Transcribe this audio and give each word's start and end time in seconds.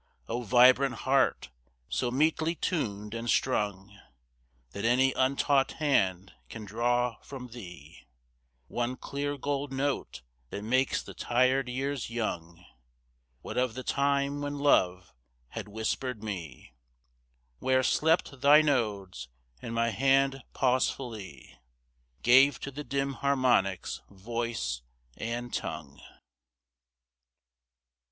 O 0.27 0.41
vibrant 0.41 0.95
heart! 0.95 1.51
so 1.87 2.09
metely 2.09 2.55
tuned 2.59 3.13
and 3.13 3.29
strung 3.29 3.99
That 4.71 4.83
any 4.83 5.13
untaught 5.13 5.73
hand 5.73 6.33
can 6.49 6.65
draw 6.65 7.17
from 7.21 7.49
thee 7.49 8.07
One 8.67 8.95
clear 8.95 9.37
gold 9.37 9.71
note 9.71 10.23
that 10.49 10.63
makes 10.63 11.03
the 11.03 11.13
tired 11.13 11.69
years 11.69 12.09
young 12.09 12.65
What 13.41 13.59
of 13.59 13.75
the 13.75 13.83
time 13.83 14.41
when 14.41 14.57
Love 14.57 15.13
had 15.49 15.67
whispered 15.67 16.23
me 16.23 16.73
Where 17.59 17.83
slept 17.83 18.41
thy 18.41 18.63
nodes, 18.63 19.27
and 19.61 19.75
my 19.75 19.89
hand 19.89 20.43
pausefully 20.55 21.59
Gave 22.23 22.59
to 22.61 22.71
the 22.71 22.83
dim 22.83 23.13
harmonics 23.21 24.01
voice 24.09 24.81
and 25.15 25.53
tongue? 25.53 26.01